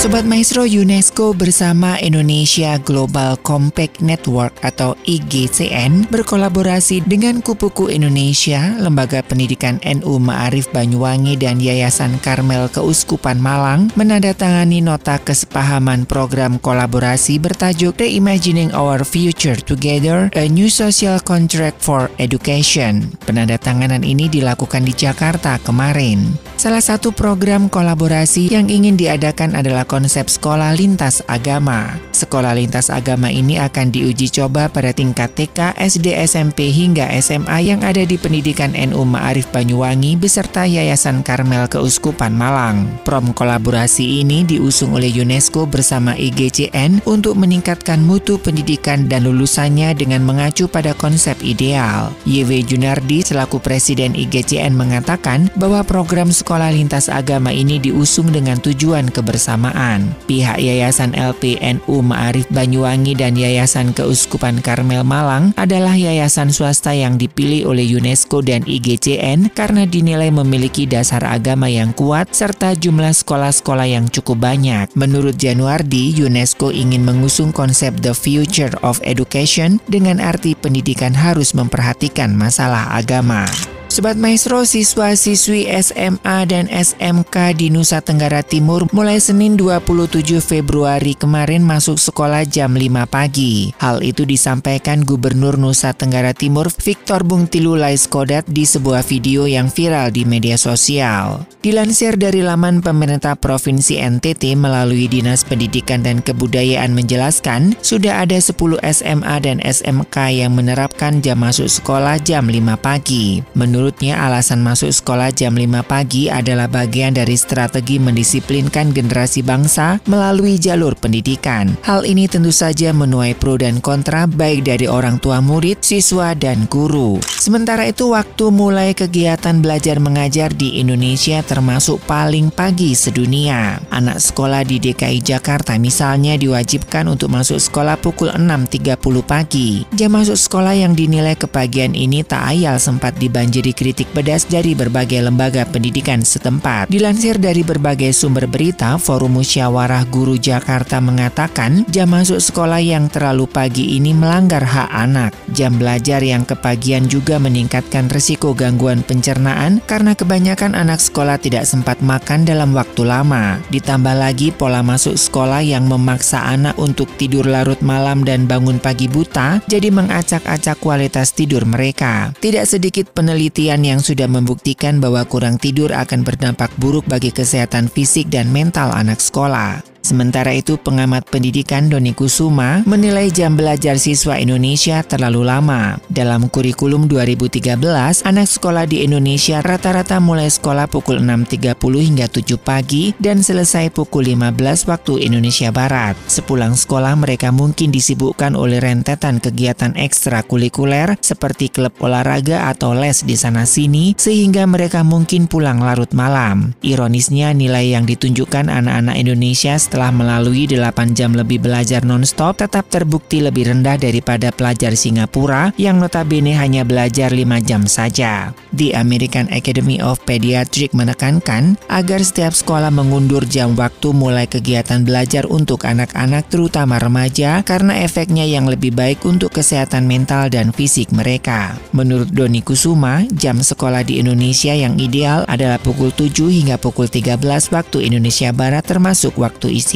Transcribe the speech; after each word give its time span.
Sobat 0.00 0.24
Maestro 0.24 0.64
UNESCO 0.64 1.36
bersama 1.36 2.00
Indonesia 2.00 2.80
Global 2.80 3.36
Compact 3.44 4.00
Network 4.00 4.56
atau 4.64 4.96
IGCN 5.04 6.08
berkolaborasi 6.08 7.04
dengan 7.04 7.44
Kupuku 7.44 7.92
Indonesia, 7.92 8.80
Lembaga 8.80 9.20
Pendidikan 9.20 9.76
NU 9.84 10.16
Ma'arif 10.16 10.72
Banyuwangi 10.72 11.36
dan 11.36 11.60
Yayasan 11.60 12.16
Karmel 12.24 12.72
Keuskupan 12.72 13.44
Malang 13.44 13.92
menandatangani 13.92 14.80
nota 14.80 15.20
kesepahaman 15.20 16.08
program 16.08 16.56
kolaborasi 16.56 17.36
bertajuk 17.36 18.00
Reimagining 18.00 18.72
Our 18.72 19.04
Future 19.04 19.60
Together, 19.60 20.32
A 20.32 20.48
New 20.48 20.72
Social 20.72 21.20
Contract 21.20 21.76
for 21.76 22.08
Education. 22.16 23.04
Penandatanganan 23.28 24.00
ini 24.00 24.32
dilakukan 24.32 24.80
di 24.80 24.96
Jakarta 24.96 25.60
kemarin. 25.60 26.49
Salah 26.60 26.84
satu 26.84 27.08
program 27.08 27.72
kolaborasi 27.72 28.52
yang 28.52 28.68
ingin 28.68 28.92
diadakan 28.92 29.56
adalah 29.56 29.88
konsep 29.88 30.28
sekolah 30.28 30.76
lintas 30.76 31.24
agama. 31.24 31.96
Sekolah 32.12 32.52
lintas 32.52 32.92
agama 32.92 33.32
ini 33.32 33.56
akan 33.56 33.88
diuji 33.88 34.28
coba 34.28 34.68
pada 34.68 34.92
tingkat 34.92 35.32
TK, 35.32 35.80
SD, 35.80 36.12
SMP 36.20 36.68
hingga 36.68 37.08
SMA 37.24 37.64
yang 37.64 37.80
ada 37.80 38.04
di 38.04 38.20
pendidikan 38.20 38.76
NU 38.76 39.08
Ma'arif 39.08 39.48
Banyuwangi 39.48 40.20
beserta 40.20 40.68
Yayasan 40.68 41.24
Karmel 41.24 41.64
Keuskupan 41.64 42.36
Malang. 42.36 42.84
Prom 43.08 43.32
kolaborasi 43.32 44.20
ini 44.20 44.44
diusung 44.44 44.92
oleh 44.92 45.08
UNESCO 45.16 45.64
bersama 45.64 46.12
IGCN 46.12 47.08
untuk 47.08 47.40
meningkatkan 47.40 48.04
mutu 48.04 48.36
pendidikan 48.36 49.08
dan 49.08 49.24
lulusannya 49.24 49.96
dengan 49.96 50.28
mengacu 50.28 50.68
pada 50.68 50.92
konsep 50.92 51.40
ideal. 51.40 52.12
YW 52.28 52.68
Junardi 52.68 53.24
selaku 53.24 53.64
Presiden 53.64 54.12
IGCN 54.12 54.76
mengatakan 54.76 55.48
bahwa 55.56 55.80
program 55.88 56.28
sekolah 56.28 56.49
sekolah 56.50 56.74
lintas 56.74 57.06
agama 57.06 57.54
ini 57.54 57.78
diusung 57.78 58.34
dengan 58.34 58.58
tujuan 58.58 59.06
kebersamaan. 59.06 60.10
Pihak 60.26 60.58
Yayasan 60.58 61.14
LPNU 61.14 62.02
Ma'arif 62.02 62.50
Banyuwangi 62.50 63.14
dan 63.14 63.38
Yayasan 63.38 63.94
Keuskupan 63.94 64.58
Karmel 64.58 65.06
Malang 65.06 65.54
adalah 65.54 65.94
yayasan 65.94 66.50
swasta 66.50 66.90
yang 66.90 67.14
dipilih 67.22 67.70
oleh 67.70 67.86
UNESCO 67.86 68.42
dan 68.42 68.66
IGCN 68.66 69.54
karena 69.54 69.86
dinilai 69.86 70.34
memiliki 70.34 70.90
dasar 70.90 71.22
agama 71.22 71.70
yang 71.70 71.94
kuat 71.94 72.34
serta 72.34 72.74
jumlah 72.74 73.14
sekolah-sekolah 73.14 73.86
yang 73.86 74.10
cukup 74.10 74.42
banyak. 74.42 74.90
Menurut 74.98 75.38
Januardi, 75.38 76.18
UNESCO 76.18 76.74
ingin 76.74 77.06
mengusung 77.06 77.54
konsep 77.54 77.94
The 78.02 78.10
Future 78.10 78.74
of 78.82 78.98
Education 79.06 79.78
dengan 79.86 80.18
arti 80.18 80.58
pendidikan 80.58 81.14
harus 81.14 81.54
memperhatikan 81.54 82.34
masalah 82.34 82.90
agama. 82.98 83.46
Sobat 83.90 84.14
Maestro, 84.14 84.62
siswa-siswi 84.62 85.66
SMA 85.82 86.46
dan 86.46 86.70
SMK 86.70 87.58
di 87.58 87.74
Nusa 87.74 87.98
Tenggara 87.98 88.38
Timur 88.38 88.86
mulai 88.94 89.18
Senin 89.18 89.58
27 89.58 90.38
Februari 90.38 91.18
kemarin 91.18 91.66
masuk 91.66 91.98
sekolah 91.98 92.46
jam 92.46 92.70
5 92.70 92.86
pagi. 93.10 93.74
Hal 93.82 94.06
itu 94.06 94.22
disampaikan 94.22 95.02
Gubernur 95.02 95.58
Nusa 95.58 95.90
Tenggara 95.90 96.30
Timur 96.30 96.70
Victor 96.70 97.26
Bungtilu 97.26 97.74
Laiskodat 97.74 98.46
di 98.46 98.62
sebuah 98.62 99.02
video 99.02 99.50
yang 99.50 99.66
viral 99.66 100.14
di 100.14 100.22
media 100.22 100.54
sosial. 100.54 101.50
Dilansir 101.60 102.14
dari 102.14 102.40
laman 102.46 102.80
pemerintah 102.80 103.36
Provinsi 103.36 103.98
NTT 104.00 104.56
melalui 104.56 105.10
Dinas 105.10 105.42
Pendidikan 105.44 106.00
dan 106.00 106.22
Kebudayaan 106.22 106.94
menjelaskan, 106.94 107.74
sudah 107.82 108.22
ada 108.22 108.38
10 108.38 108.54
SMA 108.80 109.36
dan 109.42 109.58
SMK 109.60 110.40
yang 110.40 110.54
menerapkan 110.54 111.18
jam 111.20 111.42
masuk 111.42 111.68
sekolah 111.68 112.16
jam 112.22 112.48
5 112.48 112.80
pagi. 112.80 113.42
Menurut 113.52 113.89
Menurutnya 113.90 114.22
alasan 114.22 114.62
masuk 114.62 114.94
sekolah 114.94 115.34
jam 115.34 115.58
5 115.58 115.82
pagi 115.82 116.30
adalah 116.30 116.70
bagian 116.70 117.10
dari 117.10 117.34
strategi 117.34 117.98
mendisiplinkan 117.98 118.94
generasi 118.94 119.42
bangsa 119.42 119.98
melalui 120.06 120.62
jalur 120.62 120.94
pendidikan. 120.94 121.74
Hal 121.82 122.06
ini 122.06 122.30
tentu 122.30 122.54
saja 122.54 122.94
menuai 122.94 123.34
pro 123.34 123.58
dan 123.58 123.82
kontra 123.82 124.30
baik 124.30 124.70
dari 124.70 124.86
orang 124.86 125.18
tua 125.18 125.42
murid, 125.42 125.82
siswa, 125.82 126.38
dan 126.38 126.70
guru. 126.70 127.18
Sementara 127.34 127.82
itu 127.90 128.14
waktu 128.14 128.54
mulai 128.54 128.94
kegiatan 128.94 129.58
belajar 129.58 129.98
mengajar 129.98 130.54
di 130.54 130.78
Indonesia 130.78 131.42
termasuk 131.42 131.98
paling 132.06 132.54
pagi 132.54 132.94
sedunia. 132.94 133.82
Anak 133.90 134.22
sekolah 134.22 134.62
di 134.62 134.78
DKI 134.78 135.18
Jakarta 135.18 135.74
misalnya 135.82 136.38
diwajibkan 136.38 137.10
untuk 137.10 137.26
masuk 137.26 137.58
sekolah 137.58 137.98
pukul 137.98 138.30
6.30 138.38 139.02
pagi. 139.26 139.82
Jam 139.98 140.14
masuk 140.14 140.38
sekolah 140.38 140.78
yang 140.78 140.94
dinilai 140.94 141.34
kepagian 141.34 141.98
ini 141.98 142.22
tak 142.22 142.54
ayal 142.54 142.78
sempat 142.78 143.18
dibanjiri 143.18 143.69
dikritik 143.70 144.10
pedas 144.10 144.50
dari 144.50 144.74
berbagai 144.74 145.22
lembaga 145.22 145.62
pendidikan 145.62 146.26
setempat. 146.26 146.90
Dilansir 146.90 147.38
dari 147.38 147.62
berbagai 147.62 148.10
sumber 148.10 148.50
berita, 148.50 148.98
Forum 148.98 149.38
Musyawarah 149.38 150.02
Guru 150.10 150.34
Jakarta 150.34 150.98
mengatakan 150.98 151.86
jam 151.86 152.10
masuk 152.10 152.42
sekolah 152.42 152.82
yang 152.82 153.06
terlalu 153.06 153.46
pagi 153.46 153.94
ini 153.94 154.10
melanggar 154.10 154.66
hak 154.66 154.90
anak. 154.90 155.30
Jam 155.54 155.78
belajar 155.78 156.18
yang 156.18 156.42
kepagian 156.42 157.06
juga 157.06 157.38
meningkatkan 157.38 158.10
risiko 158.10 158.50
gangguan 158.50 159.06
pencernaan 159.06 159.78
karena 159.86 160.18
kebanyakan 160.18 160.74
anak 160.74 160.98
sekolah 160.98 161.38
tidak 161.38 161.62
sempat 161.62 162.02
makan 162.02 162.42
dalam 162.42 162.74
waktu 162.74 163.06
lama. 163.06 163.62
Ditambah 163.70 164.16
lagi 164.18 164.50
pola 164.50 164.82
masuk 164.82 165.14
sekolah 165.14 165.62
yang 165.62 165.86
memaksa 165.86 166.42
anak 166.42 166.74
untuk 166.80 167.06
tidur 167.20 167.46
larut 167.46 167.78
malam 167.84 168.24
dan 168.26 168.48
bangun 168.48 168.80
pagi 168.80 169.06
buta, 169.06 169.62
jadi 169.68 169.92
mengacak-acak 169.92 170.80
kualitas 170.80 171.36
tidur 171.36 171.68
mereka. 171.68 172.32
Tidak 172.40 172.64
sedikit 172.64 173.12
peneliti 173.12 173.59
penelitian 173.60 173.84
yang 173.84 174.00
sudah 174.00 174.24
membuktikan 174.24 175.04
bahwa 175.04 175.20
kurang 175.28 175.60
tidur 175.60 175.92
akan 175.92 176.24
berdampak 176.24 176.72
buruk 176.80 177.04
bagi 177.04 177.28
kesehatan 177.28 177.92
fisik 177.92 178.32
dan 178.32 178.48
mental 178.48 178.88
anak 178.88 179.20
sekolah. 179.20 179.89
Sementara 180.10 180.50
itu, 180.50 180.74
pengamat 180.74 181.30
pendidikan 181.30 181.86
Doni 181.86 182.10
Kusuma 182.10 182.82
menilai 182.82 183.30
jam 183.30 183.54
belajar 183.54 183.94
siswa 183.94 184.42
Indonesia 184.42 185.06
terlalu 185.06 185.46
lama. 185.46 186.02
Dalam 186.10 186.50
kurikulum 186.50 187.06
2013, 187.06 188.26
anak 188.26 188.50
sekolah 188.50 188.90
di 188.90 189.06
Indonesia 189.06 189.62
rata-rata 189.62 190.18
mulai 190.18 190.50
sekolah 190.50 190.90
pukul 190.90 191.22
6.30 191.22 191.78
hingga 192.02 192.26
7 192.26 192.58
pagi 192.58 193.14
dan 193.22 193.38
selesai 193.38 193.94
pukul 193.94 194.34
15 194.34 194.90
waktu 194.90 195.30
Indonesia 195.30 195.70
Barat. 195.70 196.18
Sepulang 196.26 196.74
sekolah 196.74 197.14
mereka 197.14 197.54
mungkin 197.54 197.94
disibukkan 197.94 198.58
oleh 198.58 198.82
rentetan 198.82 199.38
kegiatan 199.38 199.94
ekstrakurikuler 199.94 201.22
seperti 201.22 201.70
klub 201.70 201.94
olahraga 202.02 202.66
atau 202.66 202.98
les 202.98 203.22
di 203.22 203.38
sana-sini 203.38 204.18
sehingga 204.18 204.66
mereka 204.66 205.06
mungkin 205.06 205.46
pulang 205.46 205.78
larut 205.78 206.10
malam. 206.10 206.74
Ironisnya 206.82 207.54
nilai 207.54 207.94
yang 207.94 208.10
ditunjukkan 208.10 208.66
anak-anak 208.66 209.14
Indonesia 209.14 209.78
setelah 209.78 209.99
melalui 210.08 210.64
8 210.64 211.12
jam 211.12 211.36
lebih 211.36 211.60
belajar 211.60 212.00
non-stop 212.00 212.64
tetap 212.64 212.88
terbukti 212.88 213.44
lebih 213.44 213.68
rendah 213.68 214.00
daripada 214.00 214.48
pelajar 214.48 214.96
Singapura 214.96 215.76
yang 215.76 216.00
notabene 216.00 216.56
hanya 216.56 216.88
belajar 216.88 217.28
5 217.28 217.44
jam 217.60 217.84
saja. 217.84 218.56
The 218.72 218.96
American 218.96 219.52
Academy 219.52 220.00
of 220.00 220.24
Pediatrics 220.24 220.96
menekankan 220.96 221.76
agar 221.92 222.24
setiap 222.24 222.56
sekolah 222.56 222.88
mengundur 222.88 223.44
jam 223.44 223.76
waktu 223.76 224.16
mulai 224.16 224.48
kegiatan 224.48 225.04
belajar 225.04 225.44
untuk 225.44 225.84
anak-anak 225.84 226.48
terutama 226.48 226.96
remaja 226.96 227.60
karena 227.66 228.00
efeknya 228.00 228.48
yang 228.48 228.64
lebih 228.64 228.96
baik 228.96 229.28
untuk 229.28 229.52
kesehatan 229.52 230.08
mental 230.08 230.48
dan 230.48 230.72
fisik 230.72 231.10
mereka. 231.10 231.74
Menurut 231.90 232.30
Doni 232.30 232.62
Kusuma, 232.62 233.26
jam 233.34 233.58
sekolah 233.58 234.06
di 234.06 234.22
Indonesia 234.22 234.70
yang 234.70 234.96
ideal 235.02 235.42
adalah 235.50 235.82
pukul 235.82 236.14
7 236.14 236.30
hingga 236.46 236.78
pukul 236.78 237.10
13 237.10 237.42
waktu 237.74 238.06
Indonesia 238.06 238.54
Barat 238.54 238.86
termasuk 238.86 239.34
waktu 239.34 239.74
istirahat. 239.74 239.89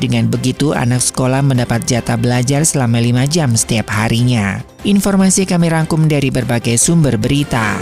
Dengan 0.00 0.32
begitu 0.32 0.72
anak 0.72 1.04
sekolah 1.04 1.44
mendapat 1.44 1.84
jatah 1.84 2.16
belajar 2.16 2.64
selama 2.64 2.96
5 3.02 3.28
jam 3.28 3.50
setiap 3.52 3.92
harinya. 3.92 4.64
Informasi 4.88 5.44
kami 5.44 5.68
rangkum 5.68 6.08
dari 6.08 6.32
berbagai 6.32 6.80
sumber 6.80 7.20
berita. 7.20 7.76